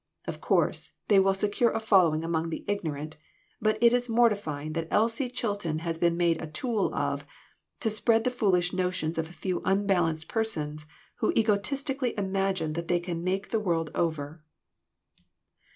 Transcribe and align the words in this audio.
Of 0.25 0.41
course, 0.41 0.93
they 1.09 1.19
will 1.19 1.35
secure 1.35 1.69
a 1.69 1.79
following 1.79 2.23
among 2.23 2.49
the 2.49 2.65
ignorant, 2.67 3.17
but 3.61 3.77
it 3.83 3.93
is 3.93 4.09
mortify 4.09 4.63
ing 4.63 4.73
that 4.73 4.87
Elsie 4.89 5.29
Chilton 5.29 5.77
has 5.85 5.99
been 5.99 6.17
made 6.17 6.41
a 6.41 6.47
tool 6.49 6.91
of, 6.95 7.23
to 7.81 7.89
spread 7.91 8.23
the 8.23 8.31
foolish 8.31 8.73
notions 8.73 9.19
of 9.19 9.29
a 9.29 9.33
few 9.33 9.61
unbalanced 9.63 10.27
persons 10.27 10.87
who 11.17 11.31
egotistically 11.37 12.15
imagine 12.17 12.73
that 12.73 12.87
they 12.87 12.99
can 12.99 13.23
make 13.23 13.49
the 13.49 13.59
world 13.59 13.91
over." 13.93 14.41